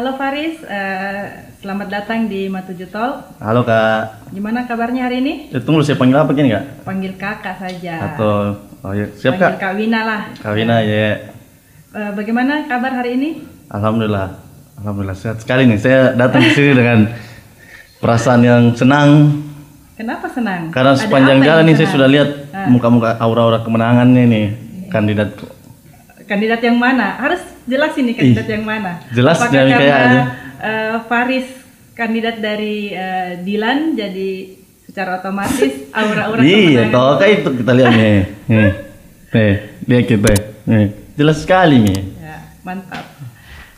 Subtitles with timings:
[0.00, 1.24] Halo Faris, eh,
[1.60, 3.20] selamat datang di Matuju Tol.
[3.36, 5.52] Halo kak, Gimana kabarnya hari ini?
[5.52, 6.88] Eh, tunggu saya panggil apa gini kak?
[6.88, 8.08] Panggil kakak saja.
[8.08, 9.60] Atau oh ya siap Panggil kak?
[9.60, 10.20] Kak Wina lah.
[10.40, 11.20] Kawina ya.
[11.92, 13.44] Eh, bagaimana kabar hari ini?
[13.68, 14.40] Alhamdulillah,
[14.80, 15.76] alhamdulillah sehat sekali nih.
[15.76, 17.04] Saya datang ke sini dengan
[18.00, 19.36] perasaan yang senang
[20.00, 20.72] Kenapa senang?
[20.72, 22.72] karena Ada sepanjang jalan nih saya sudah lihat Ah.
[22.72, 24.46] muka-muka aura-aura kemenangannya nih
[24.88, 25.36] kandidat.
[26.24, 27.20] Kandidat yang mana?
[27.20, 28.92] Harus jelasin nih kandidat yang mana.
[29.10, 30.22] jelas Apakah karena kayaknya.
[30.58, 31.46] eh, Faris
[31.92, 34.30] kandidat dari eh, Dilan jadi
[34.82, 38.18] secara otomatis aura-aura Iya, toh kayak itu kita lihat nih.
[38.50, 38.70] Nih,
[39.30, 39.52] nih,
[39.86, 40.32] lihat kita.
[40.66, 42.00] Nih, jelas sekali nih.
[42.18, 43.06] Ya, mantap.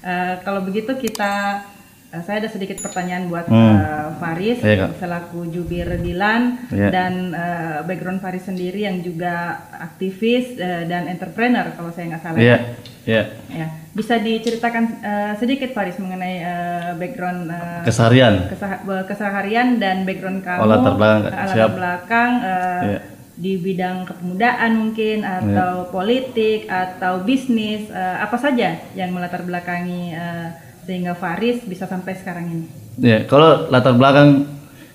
[0.00, 1.60] Eh, kalau begitu kita
[2.08, 3.76] eh, saya ada sedikit pertanyaan buat Hmm.
[3.76, 4.90] eh, Faris Iya, Kak.
[4.98, 6.88] selaku jubir Dilan Iya.
[6.88, 12.40] dan eh, background Faris sendiri yang juga aktivis eh, dan entrepreneur kalau saya nggak salah.
[12.40, 12.56] Iya,
[13.04, 13.24] iya.
[13.48, 18.48] Ya, bisa diceritakan eh, sedikit Faris mengenai eh, background eh, Keseharian.
[18.48, 23.00] kesah- eh, keseharian dan background kamu, latar belakang, latar belakang eh, Iya.
[23.32, 30.48] di bidang kepemudaan mungkin atau politik atau bisnis eh, apa saja yang melatar belakangi eh,
[30.82, 32.66] sehingga Faris bisa sampai sekarang ini.
[32.98, 34.46] Ya, kalau latar belakang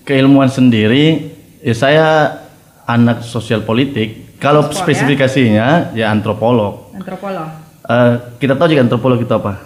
[0.03, 2.07] keilmuan sendiri, ya saya
[2.85, 4.37] anak sosial politik.
[4.37, 4.71] Kalau ya?
[4.71, 6.93] spesifikasinya ya antropolog.
[6.93, 7.66] Antropolog.
[7.87, 9.63] Eh, kita tahu juga antropolog itu apa?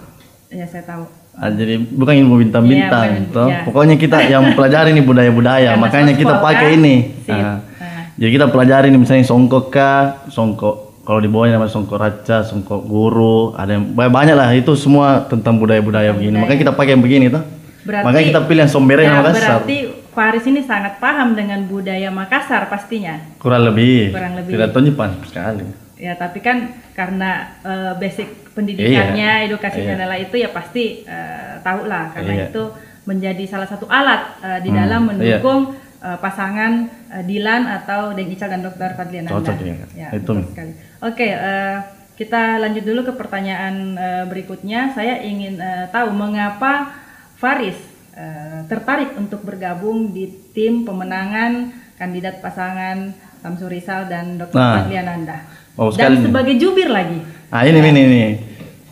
[0.47, 1.03] Ya saya tahu.
[1.31, 3.47] Ah, jadi bukan ilmu Iya, bintang-bintang, bukan, toh.
[3.49, 3.59] iya.
[3.65, 6.77] Pokoknya kita yang pelajari nih budaya-budaya, Karena makanya kita pakai kan?
[6.77, 6.95] ini.
[7.23, 7.33] Sip.
[7.33, 7.57] Ah.
[7.57, 12.45] Nah, Jadi kita pelajari nih misalnya songkok kah, songkok kalau di bawahnya namanya songkok raja,
[12.45, 16.37] songkok guru, ada yang banyak, banyak lah itu semua tentang budaya-budaya begini.
[16.37, 17.41] Makanya kita pakai yang begini toh.
[17.81, 19.65] Berarti- Makanya kita pilih yang sombere ya, yang Makassar.
[19.65, 19.77] berarti
[20.11, 23.17] Faris ini sangat paham dengan budaya Makassar pastinya.
[23.41, 24.13] Kurang lebih.
[24.13, 24.51] Kurang lebih.
[24.53, 25.65] Tidak tahu Jepang sekali.
[26.01, 26.57] Ya, tapi kan
[26.91, 28.25] karena eh, basic
[28.57, 29.97] pendidikannya, edukasinya Iya.
[30.01, 32.45] adalah itu ya pasti eh, tahu lah karena Iya.
[32.49, 32.63] itu
[33.01, 35.09] menjadi salah satu alat eh, di Hmm, dalam iya.
[35.13, 35.61] mendukung
[36.01, 38.97] eh, pasangan eh, Dilan atau Deng Ical dan Dr.
[38.97, 39.29] Fadlian.
[39.29, 39.55] Cocok
[39.93, 40.17] ya, Itu.
[40.17, 40.73] betul sekali.
[40.99, 41.77] Oke, eh,
[42.17, 44.89] kita lanjut dulu ke pertanyaan eh, berikutnya.
[44.91, 46.97] Saya ingin eh, tahu mengapa
[47.37, 47.77] Faris
[48.17, 54.57] eh, tertarik untuk bergabung di tim pemenangan kandidat pasangan Samsul Rizal dan Dr.
[54.57, 54.81] Nah.
[54.81, 55.37] Fadlian Anda.
[55.81, 57.17] Oh, dan sekali sebagai jubir lagi.
[57.49, 58.21] Ah ini ini ini.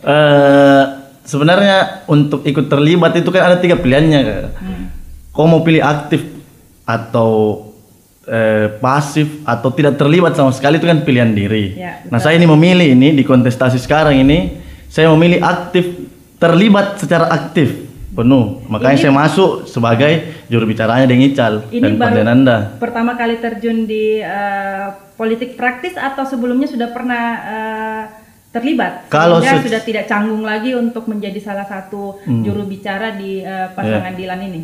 [0.02, 0.84] Eh
[1.22, 4.20] sebenarnya untuk ikut terlibat itu kan ada tiga pilihannya.
[4.58, 4.84] Hmm.
[5.30, 6.26] Kau mau pilih aktif
[6.82, 7.62] atau
[8.26, 11.78] eh, pasif atau tidak terlibat sama sekali itu kan pilihan diri.
[11.78, 14.58] Ya, nah saya ini memilih ini di kontestasi sekarang ini
[14.90, 15.86] saya memilih aktif
[16.42, 18.62] terlibat secara aktif penuh.
[18.66, 20.12] Makanya saya masuk sebagai
[20.46, 22.56] juru bicaranya dengan Ical Ini dan Pandananda.
[22.76, 28.02] pertama kali terjun di eh, politik praktis atau sebelumnya sudah pernah eh,
[28.50, 29.06] terlibat?
[29.06, 32.42] Kalau se- sudah tidak canggung lagi untuk menjadi salah satu Hmm.
[32.42, 33.70] juru bicara di Ya.
[33.70, 34.60] pasangan Dilan ini.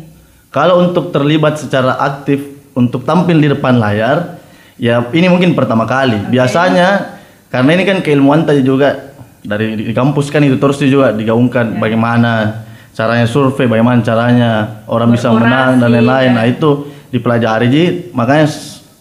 [0.47, 2.39] Kalau untuk terlibat secara aktif
[2.73, 4.39] untuk tampil di depan layar,
[4.75, 6.27] ya ini mungkin pertama kali.
[6.27, 7.15] Biasanya
[7.47, 9.07] karena ini kan keilmuan tadi juga
[9.39, 12.63] dari di kampus kan itu terus juga digaungkan bagaimana
[12.97, 16.33] caranya survei, bagaimana caranya orang bisa menang dan lain-lain.
[16.33, 16.37] ya.
[16.41, 16.69] Nah itu
[17.13, 17.83] dipelajari Ji.
[18.17, 18.49] Makanya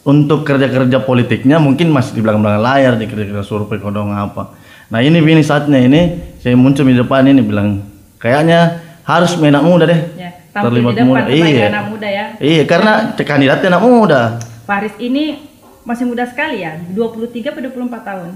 [0.04, 4.52] untuk kerja-kerja politiknya mungkin masih di belakang-belakang layar di kerja-kerja survei kodong apa.
[4.92, 7.80] Nah ini ini saatnya ini saya muncul di depan ini bilang
[8.20, 11.66] kayaknya harus anak muda deh Ya, tampil di depan sebagai Iya.
[11.72, 12.24] anak muda ya.
[12.38, 14.20] Iya, karena kandidatnya anak muda.
[14.68, 15.48] Faris ini
[15.86, 18.28] masih muda sekali ya, 23 atau 24 tahun.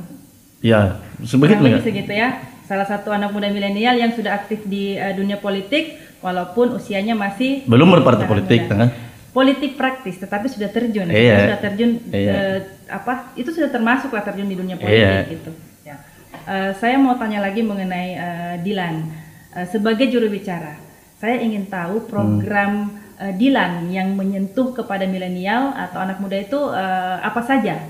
[0.63, 0.81] Iya,
[1.27, 1.79] sebegitu ya.
[1.83, 2.29] segitu ya.
[2.71, 7.67] Salah satu anak muda milenial yang sudah aktif di eh, dunia politik walaupun usianya masih
[7.67, 8.87] Belum berpartai politik, muda.
[8.87, 8.89] kan?
[9.31, 11.39] politik praktis tetapi sudah terjun Iya.
[11.45, 12.31] sudah terjun Iya.
[12.31, 15.15] eh, apa itu sudah termasuk lah terjun di dunia politik Iya.
[15.29, 15.51] gitu
[15.83, 15.97] ya.
[16.45, 19.19] Eh, saya mau tanya lagi mengenai eh, Dilan
[19.51, 20.79] Eh, sebagai juru bicara
[21.17, 22.87] saya ingin tahu program
[23.19, 27.83] eh, Dilan yang menyentuh kepada milenial atau anak muda itu eh, apa saja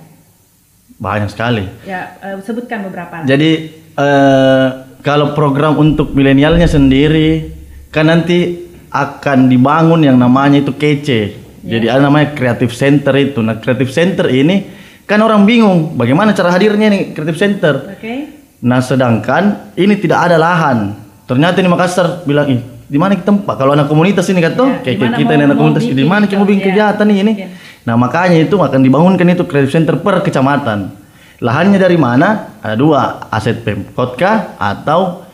[0.97, 1.65] Banyak sekali.
[1.85, 3.25] ya eh, sebutkan beberapa.
[3.25, 4.67] Jadi eh,
[5.05, 7.52] kalau program untuk milenialnya sendiri
[7.93, 11.20] kan nanti akan dibangun yang namanya itu kece.
[11.61, 13.44] Jadi ada namanya creative center itu.
[13.44, 14.64] Nah, creative center ini
[15.05, 17.75] kan orang bingung bagaimana cara hadirnya nih creative center.
[17.97, 20.93] oke Nah, sedangkan ini tidak ada lahan.
[21.25, 23.56] Ternyata di Makassar bilang, ih, di mana kita tempat?
[23.56, 26.29] Kalau anak komunitas ini kan tuh, Ya, kayak kita ini anak komunitas, bikin di mana
[26.29, 26.69] kita mau gitu, bikin ya.
[26.69, 27.32] kegiatan nih ini?
[27.41, 27.49] Bikin.
[27.88, 30.93] Nah, makanya itu akan dibangunkan itu creative center per kecamatan.
[31.40, 32.60] Lahannya dari mana?
[32.60, 34.54] Ada dua, aset Pemkot kah?
[34.56, 35.25] Atau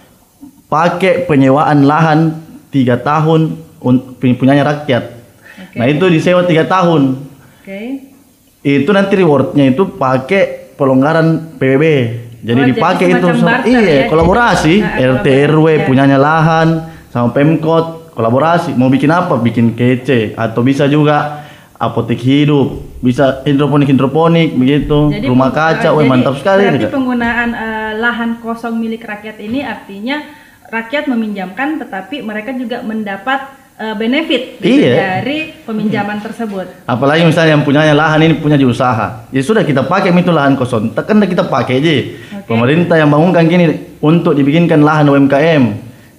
[0.66, 2.18] pakai penyewaan lahan
[2.68, 5.04] tiga tahun un- punyanya rakyat.
[5.56, 5.76] Oke.
[5.76, 7.22] Nah, itu disewa tiga tahun
[7.56, 7.80] oke
[8.62, 11.84] itu nanti rewardnya itu pakai pelonggaran PBB
[12.40, 15.66] jadi Oh, jadi dipakai itu semacam sama- barter iya ya, kolaborasi jadi- nah, RT RW
[15.66, 15.78] ya.
[15.84, 16.68] punyanya lahan
[17.08, 23.88] sama Pemkot kolaborasi mau bikin apa bikin kece atau bisa juga apotek hidup bisa hidroponik
[23.88, 26.94] hidroponik begitu rumah kaca wah mantap sekali berarti Kak.
[26.96, 30.24] penggunaan uh, lahan kosong milik rakyat ini artinya
[30.66, 34.94] rakyat meminjamkan tetapi mereka juga mendapat uh, benefit gitu Iya.
[34.96, 36.88] dari peminjaman tersebut.
[36.88, 40.56] Apalagi misalnya yang punyanya lahan ini punya di usaha ya sudah kita pakai itu lahan
[40.58, 40.90] kosong.
[40.96, 41.94] Tekan kita pakai aja.
[42.46, 42.54] Oke.
[42.54, 45.62] pemerintah yang bangunkan gini untuk dibikinkan lahan UMKM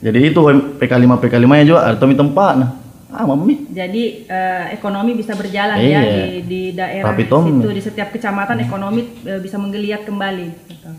[0.04, 2.70] jadi itu UM PK5 PK5 nya juga atau tempat nah
[3.08, 5.90] ah mami Jadi eh, ekonomi bisa berjalan Iya.
[5.90, 7.44] ya di, di daerah Tom.
[7.46, 10.48] situ di setiap kecamatan ekonomi eh, bisa menggeliat kembali.
[10.68, 10.90] gitu.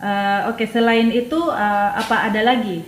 [0.00, 2.80] Eh, Oke selain itu eh, apa ada lagi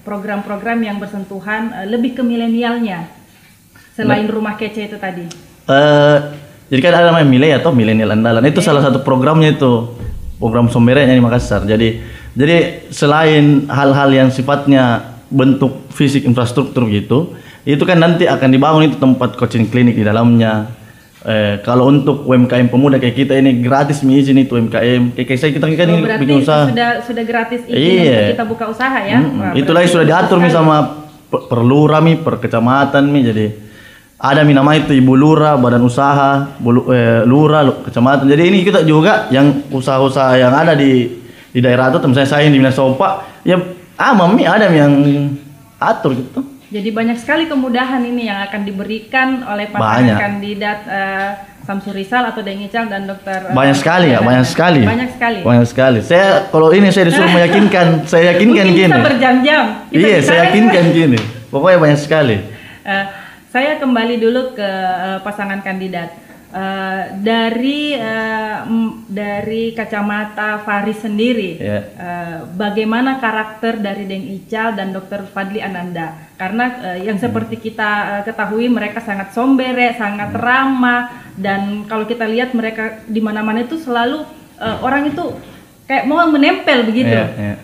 [0.00, 3.10] program-program yang bersentuhan eh, lebih ke milenialnya
[3.92, 4.32] selain Nah.
[4.32, 5.26] rumah kece itu tadi?
[5.66, 6.18] Eh,
[6.66, 9.90] jadi kan ada namanya Milea atau milenial andalan itu salah satu programnya itu
[10.36, 11.98] program somberenya di Makassar jadi
[12.30, 12.56] jadi
[12.88, 17.32] selain hal-hal yang sifatnya bentuk fisik infrastruktur gitu
[17.62, 20.66] itu kan nanti akan dibangun itu tempat coaching klinik di dalamnya
[21.22, 25.52] eh, kalau untuk UMKM pemuda kayak kita ini gratis izin itu UMKM kayak, kayak saya
[25.52, 28.10] kita kan Oh, bikin usaha sudah sudah gratis izin Iya.
[28.10, 29.18] untuk kita buka usaha ya?
[29.18, 29.40] Mm-mm.
[29.40, 30.50] Wah, itu lagi sudah diatur sekali.
[30.50, 30.76] sama
[31.28, 33.46] per, lurah mi per kecamatan mi jadi
[34.16, 38.64] ada mi nama itu ibu lurah badan usaha bulu, eh, lurah lu- kecamatan jadi ini
[38.64, 41.06] kita juga yang usaha-usaha yang ada di
[41.46, 43.08] di daerah itu misalnya saya di Minasopa
[43.42, 43.56] ya
[44.00, 44.96] ah mami ada yang
[45.76, 46.40] atur gitu.
[46.70, 50.80] Jadi banyak sekali kemudahan ini yang akan diberikan oleh pasangan kandidat
[51.70, 54.82] Rizal atau Deng Ical dan Dokter eh, banyak sekali ya banyak sekali.
[54.82, 55.38] Banyak sekali.
[55.46, 55.98] banyak sekali.
[56.02, 58.90] Saya kalau ini saya disuruh meyakinkan saya yakinkan Mungkin gini.
[58.90, 59.64] bisa berjam-jam.
[59.94, 61.18] Iya saya yakinkan gini.
[61.46, 62.36] Pokoknya banyak sekali.
[62.82, 63.04] Eh,
[63.54, 66.10] saya kembali dulu ke eh, pasangan kandidat.
[66.50, 67.94] Eh, dari
[68.66, 71.78] m- dari kacamata Faris sendiri, Iya.
[71.94, 75.30] eh, bagaimana karakter dari Deng Ical dan Dr.
[75.30, 76.10] Fadli Ananda?
[76.34, 82.26] Karena eh, yang seperti kita eh, ketahui mereka sangat sombere, sangat ramah, dan kalau kita
[82.26, 84.26] lihat mereka di mana-mana itu selalu
[84.58, 85.22] eh, orang itu
[85.86, 87.14] kayak mau menempel begitu.
[87.14, 87.54] Iya, iya.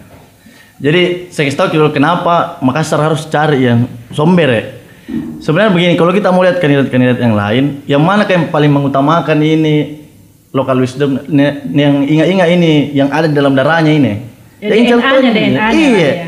[0.78, 4.75] Jadi saya kasih tahu kenapa Makassar harus cari yang somber ya.
[5.38, 10.02] Sebenarnya begini, kalau kita mau lihat kandidat-kandidat yang lain, yang mana yang paling mengutamakan ini
[10.50, 14.12] lokal wisdom yang ingat-ingat ini yang ada di dalam darahnya ini.
[14.58, 16.10] Ya, DNA-nya, contohnya, DNA-nya Iya.
[16.10, 16.26] ya.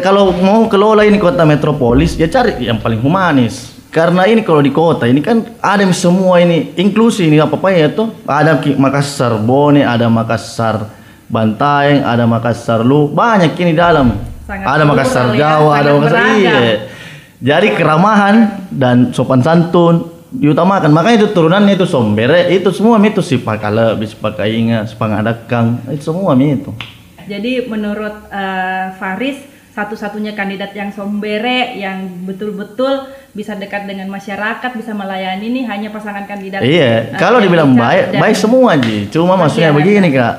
[0.00, 3.76] Kalau mau kelola ini kota metropolis, ya cari yang paling humanis.
[3.92, 7.86] Karena ini kalau di kota ini kan ada semua ini inklusi ini apa apa ya
[7.92, 10.88] tuh ada Makassar Bone, ada Makassar
[11.30, 14.18] Bantaeng, ada Makassar Lu, banyak ini dalam.
[14.48, 16.58] Sangat ada Makassar ya, Jawa, ada Makassar iya.
[17.44, 20.88] Jadi keramahan dan sopan santun diutamakan.
[20.88, 26.08] Makanya itu turunannya itu sombere, itu semua itu sifat kala, sifat kainga, sifat adakang, itu
[26.08, 26.72] semua itu.
[27.28, 29.44] Jadi menurut eh, Faris
[29.76, 36.24] satu-satunya kandidat yang sombere yang betul-betul bisa dekat dengan masyarakat bisa melayani ini hanya pasangan
[36.24, 36.64] kandidat.
[36.64, 39.12] Iya, eh, kalau dibilang baik, baik semua Ji.
[39.12, 39.84] Cuma maksudnya Masyarakat.
[39.84, 40.34] begini kak.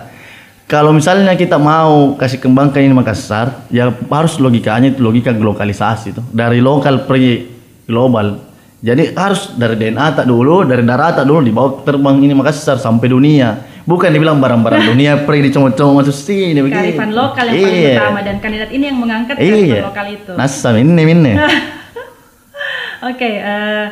[0.65, 6.25] Kalau misalnya kita mau kasih kembangkan ini Makassar, ya harus logikanya itu logika globalisasi tuh.
[6.33, 7.45] Dari lokal pergi
[7.85, 8.41] global.
[8.81, 13.13] Jadi harus dari DNA tak dulu, dari darah tak dulu dibawa terbang ini Makassar sampai
[13.13, 13.61] dunia.
[13.85, 16.81] Bukan dibilang barang-barang dunia pergi dicomot-comot masuk sini begitu.
[16.81, 17.94] kearifan lokal yang paling Iya.
[18.01, 19.81] utama dan kandidat ini yang mengangkat kearifan Iya.
[19.85, 20.31] lokal itu.
[20.33, 21.33] Nasa minne minne.
[23.09, 23.85] Oke, eh,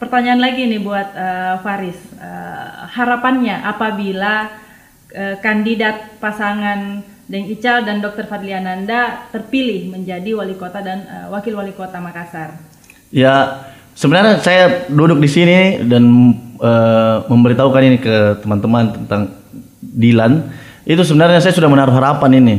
[0.00, 2.00] pertanyaan lagi nih buat eh, Faris.
[2.16, 4.64] Eh, harapannya apabila
[5.16, 8.28] eh, kandidat pasangan Deng Ical dan Dr.
[8.30, 12.60] Fadliananda terpilih menjadi wali kota dan eh, wakil wali kota Makassar.
[13.10, 13.64] Ya,
[13.96, 16.04] sebenarnya saya duduk di sini dan
[16.60, 19.22] eh, memberitahukan ini ke teman-teman tentang
[19.80, 20.52] Dilan.
[20.86, 22.56] Itu sebenarnya saya sudah menaruh harapan ini,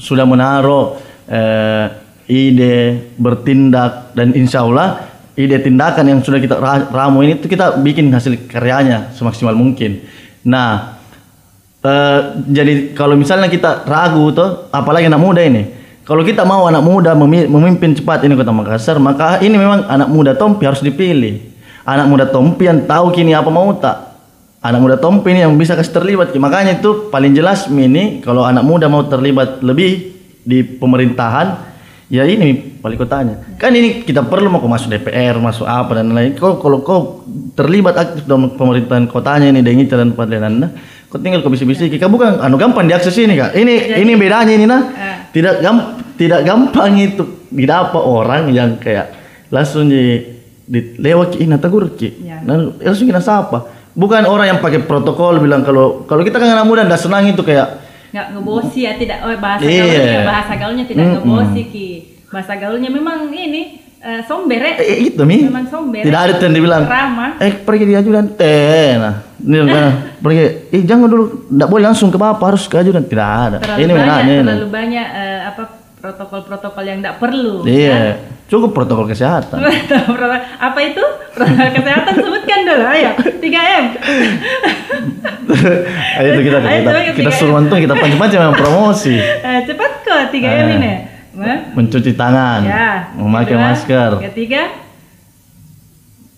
[0.00, 0.98] sudah menaruh
[1.28, 1.86] eh,
[2.26, 5.06] ide bertindak dan insya Allah
[5.38, 10.02] ide tindakan yang sudah kita ra- ramu ini itu kita bikin hasil karyanya semaksimal mungkin.
[10.42, 10.97] Nah,
[11.88, 12.20] Eh,
[12.52, 15.64] jadi kalau misalnya kita ragu tuh, apalagi anak muda ini,
[16.04, 20.08] kalau kita mau anak muda memi- memimpin cepat ini kota Makassar, maka ini memang anak
[20.12, 21.40] muda Tompi harus dipilih.
[21.88, 24.20] Anak muda Tompi yang tahu kini apa mau tak.
[24.60, 26.34] Anak muda Tompi ini yang bisa kasih terlibat.
[26.36, 30.12] Makanya itu paling jelas ini kalau anak muda mau terlibat lebih
[30.44, 31.56] di pemerintahan,
[32.12, 33.56] ya ini wali kotanya.
[33.56, 36.36] Kan ini kita perlu mau masuk DPR, masuk apa dan lain.
[36.36, 37.24] Kau kalau kau
[37.56, 40.68] terlibat aktif dalam pemerintahan kotanya ini dengan dan Padliananda,
[41.08, 41.96] kau tinggal kau bisik-bisik.
[41.96, 43.56] Kau bukan anu gampang diakses ini kak.
[43.56, 44.82] Ini ini bedanya ini nah.
[44.92, 45.16] Eh.
[45.32, 49.16] Tidak gam tidak gampang itu didapat orang yang kayak
[49.48, 50.20] langsung di,
[50.68, 52.28] di lewat ini tegur ki.
[52.28, 52.44] Ya.
[52.44, 53.72] Nah, langsung kita sapa.
[53.98, 57.42] Bukan orang yang pakai protokol bilang kalau kalau kita kan anak muda nggak senang itu
[57.42, 59.84] kayak nggak ngebosi ya tidak oh bahasa Iya.
[59.84, 61.28] gaulnya bahasa gaulnya tidak Mm-mm.
[61.28, 61.88] ngebosi ki
[62.32, 64.72] bahasa gaulnya memang ini eh, somber ya.
[64.80, 65.44] Eh, itu mi.
[65.44, 66.00] Memang somber.
[66.00, 66.88] Tidak ada yang dibilang.
[66.88, 67.36] Ramah.
[67.42, 68.32] Eh pergi di ajudan.
[68.38, 69.27] Eh nah.
[69.38, 70.42] Ini nah, pergi.
[70.74, 71.24] Eh jangan dulu.
[71.46, 73.02] Tidak boleh langsung ke bapak harus ke ajudan.
[73.02, 73.56] Tidak ada.
[73.62, 75.62] Terlalu ini banyak, ini, terlalu banyak eh, apa
[75.98, 77.62] protokol-protokol yang tidak perlu.
[77.62, 78.18] Iya.
[78.48, 79.60] Cukup protokol kesehatan.
[80.58, 81.04] Apa itu?
[81.36, 83.10] Protokol kesehatan sebutkan dulu, ayo.
[83.38, 83.84] 3M.
[86.18, 87.30] Ayo itu kita Ayo, kita, kita ketiga.
[87.32, 89.16] suruh mantung kita pancing-pancing memang promosi.
[89.48, 90.74] Eh, cepat kok 3M Ah.
[90.74, 90.92] ini.
[91.38, 91.58] Hah?
[91.70, 93.14] Mencuci tangan, Ya.
[93.14, 94.62] memakai Kedua, masker, Ketiga,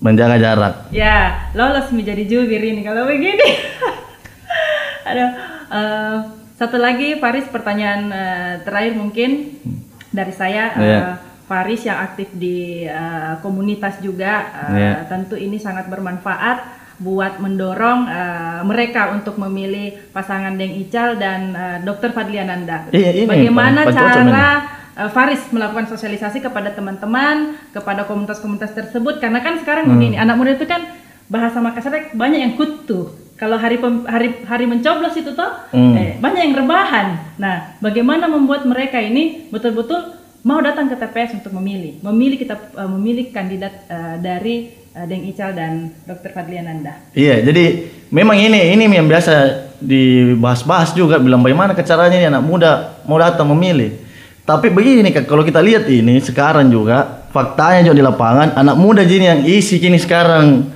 [0.01, 0.75] menjaga jarak.
[0.91, 3.49] ya lolos menjadi jubir ini kalau begini.
[5.09, 5.31] Aduh,
[5.71, 6.17] eh,
[6.55, 9.61] satu lagi Faris pertanyaan eh, terakhir mungkin
[10.11, 10.73] dari saya.
[10.73, 11.03] eh, Iya.
[11.45, 14.33] Faris yang aktif di eh, komunitas juga,
[14.71, 14.93] eh, Iya.
[15.07, 16.59] tentu ini sangat bermanfaat
[16.97, 22.13] buat mendorong eh, mereka untuk memilih pasangan Deng Ical dan eh, Dr.
[22.13, 22.89] Fadliananda.
[22.89, 24.49] Iya, ini Bagaimana cara
[25.09, 29.17] Faris melakukan sosialisasi kepada teman-teman, kepada komunitas-komunitas tersebut?
[29.17, 29.97] Karena kan sekarang Hmm.
[29.97, 30.85] begini, anak muda itu kan
[31.27, 33.09] bahasa Makassar banyak yang kutu.
[33.39, 35.97] Kalau hari pem- hari hari mencoblos itu toh Hmm.
[35.97, 37.07] eh, banyak yang rebahan.
[37.39, 42.91] Nah, bagaimana membuat mereka ini betul-betul mau datang ke TPS untuk memilih, memilih kita eh,
[42.91, 44.57] memilih kandidat eh, dari
[44.91, 46.37] eh, Deng Ical dan Dr.
[46.37, 47.01] Fadliananda.
[47.15, 47.65] Iya, jadi
[48.11, 49.33] memang ini ini yang biasa
[49.81, 52.73] dibahas-bahas juga bilang bagaimana caranya ini anak muda
[53.09, 54.10] mau datang memilih.
[54.51, 59.07] Tapi begini Kak, kalau kita lihat ini sekarang juga faktanya juga di lapangan anak muda
[59.07, 60.67] jadi yang isi kini sekarang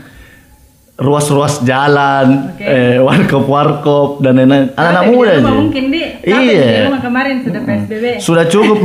[0.95, 2.63] ruas-ruas jalan, Oke.
[2.63, 4.71] eh, warkop-warkop dan lain-lain.
[4.79, 5.51] Anak-anak Capek muda aja.
[5.51, 6.71] mungkin di Iya.
[6.71, 8.05] di rumah kemarin sudah PSBB.
[8.23, 8.79] Sudah cukup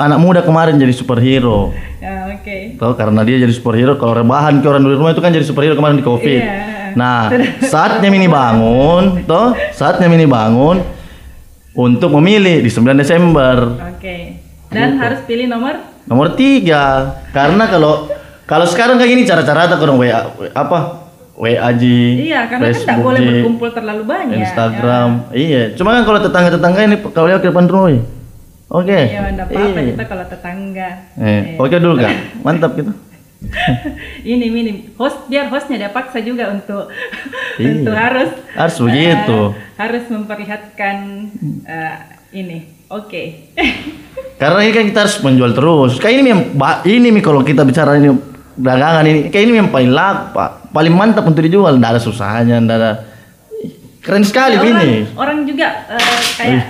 [0.00, 1.68] anak muda kemarin jadi superhero.
[2.00, 2.80] Ya, oke.
[2.80, 5.76] Tahu karena dia jadi superhero kalau rebahan ke orang di rumah itu kan jadi superhero
[5.76, 6.40] kemarin di Covid.
[6.40, 6.96] Iya.
[6.96, 7.28] Nah,
[7.76, 10.80] saatnya Mini bangun, toh, saatnya Mini bangun
[11.72, 13.56] untuk memilih di 9 Desember.
[13.88, 14.16] Oke.
[14.68, 14.98] Dan Gitu.
[14.98, 18.10] harus pilih nomor Nomor tiga, karena kalau
[18.42, 21.06] kalau sekarang kayak gini cara-cara tak orang WA apa
[21.38, 24.38] WA Ji, Iya, karena kan tidak Facebook boleh berkumpul terlalu banyak.
[24.42, 25.62] Instagram, iya.
[25.72, 28.00] Cuma kan kalau tetangga-tetangga ini kalau ke depan ya.
[28.68, 28.90] oke.
[28.90, 29.90] Ya, enggak apa-apa Iya.
[29.94, 30.88] kita kalau tetangga.
[31.16, 32.12] Eh, oke dulu kak,
[32.44, 32.90] mantap gitu.
[34.26, 36.92] Ini minim host biar hostnya dia paksa juga untuk
[37.56, 37.80] Iya.
[37.80, 39.38] untuk harus Harus begitu.
[39.50, 40.96] eh, harus memperlihatkan
[41.62, 41.96] eh,
[42.32, 42.58] ini.
[42.88, 43.52] Oke.
[44.40, 45.92] Karena ini kan kita harus menjual terus.
[45.96, 46.42] Kayak ini yang
[46.82, 48.16] ini nih kalau kita bicara ini
[48.56, 50.50] dagangan ini, kayak ini yang paling laku, Pak.
[50.70, 52.92] Paling mantap untuk dijual, enggak ada susahnya, enggak ada
[54.00, 54.90] keren sekali orang, ini.
[55.12, 56.00] orang juga eh,
[56.34, 56.62] kayak eh,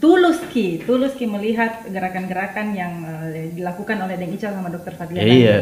[0.00, 2.92] tulus ki, tulus ki melihat gerakan-gerakan yang
[3.32, 5.24] eh, dilakukan oleh Deng Ical sama Dokter Fadliana.
[5.24, 5.58] Iya.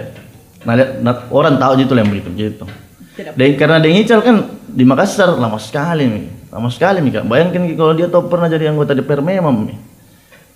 [0.63, 2.65] Nah, nah, orang tahu gitu yang begitu gitu.
[3.13, 6.25] Tidak Dan karena Deng Ical kan di Makassar lama sekali nih.
[6.51, 7.25] Lama sekali nih Kak.
[7.31, 9.79] Bayangkan kalau dia tahu pernah jadi anggota DPR memang nih.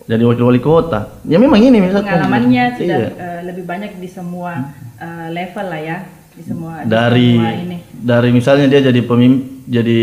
[0.06, 1.18] Jadi wakil wali kota.
[1.26, 2.14] Ya memang ini misalnya.
[2.14, 3.08] pengalamannya sudah Iya.
[3.18, 4.70] eh, lebih banyak di semua
[5.02, 5.98] eh, level lah ya,
[6.34, 7.76] di semua di dari semua ini.
[7.90, 10.00] dari misalnya dia jadi pemimpin jadi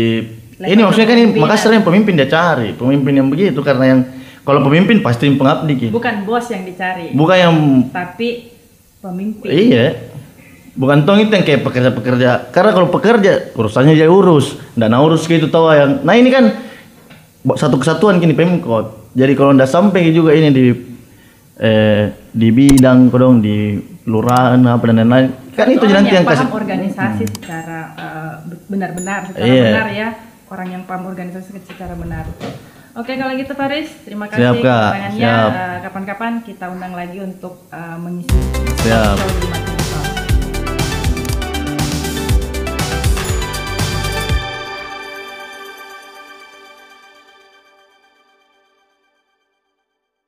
[0.66, 1.30] ini maksudnya kan ini.
[1.36, 4.00] Makassar yang pemimpin dia cari pemimpin yang begitu karena yang
[4.40, 5.88] kalau pemimpin pasti pengabdi Ki.
[5.88, 7.54] Bukan bos yang dicari, bukan yang
[7.88, 8.52] tapi
[8.98, 9.48] pemimpin.
[9.48, 9.86] iya
[10.74, 15.46] bukan tong itu yang kayak pekerja-pekerja karena kalau pekerja urusannya dia urus dan urus gitu
[15.46, 16.50] tahu yang nah ini kan
[17.54, 20.64] satu kesatuan kini pemkot jadi kalau ndak sampai juga ini di
[21.54, 26.34] eh di bidang kodong di kelurahan apa dan lain-lain kan itu nanti yang yang paham
[26.34, 26.58] kasih Hmm.
[26.58, 28.32] organisasi secara eh,
[28.66, 29.62] benar-benar, secara Iya.
[29.62, 30.08] benar ya.
[30.52, 32.28] Orang yang paham organisasi secara benar.
[32.94, 34.90] Oke kalau gitu Faris, terima kasih Siap, Kak.
[35.18, 35.50] Siap.
[35.90, 38.38] Kapan-kapan kita undang lagi untuk eh, mengisi
[38.86, 39.73] Siap.